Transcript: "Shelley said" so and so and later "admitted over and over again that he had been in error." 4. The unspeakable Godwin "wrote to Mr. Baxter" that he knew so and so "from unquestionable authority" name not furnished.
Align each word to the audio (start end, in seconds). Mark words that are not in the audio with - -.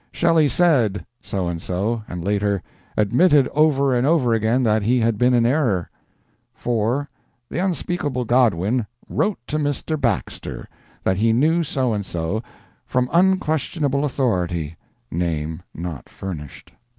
"Shelley 0.11 0.47
said" 0.47 1.05
so 1.21 1.47
and 1.47 1.61
so 1.61 2.01
and 2.07 2.23
later 2.25 2.63
"admitted 2.97 3.47
over 3.49 3.95
and 3.95 4.07
over 4.07 4.33
again 4.33 4.63
that 4.63 4.81
he 4.81 4.99
had 4.99 5.19
been 5.19 5.35
in 5.35 5.45
error." 5.45 5.91
4. 6.55 7.07
The 7.49 7.63
unspeakable 7.63 8.25
Godwin 8.25 8.87
"wrote 9.09 9.37
to 9.45 9.57
Mr. 9.59 10.01
Baxter" 10.01 10.67
that 11.03 11.17
he 11.17 11.33
knew 11.33 11.63
so 11.63 11.93
and 11.93 12.03
so 12.03 12.41
"from 12.87 13.11
unquestionable 13.13 14.03
authority" 14.03 14.75
name 15.11 15.61
not 15.71 16.09
furnished. 16.09 16.73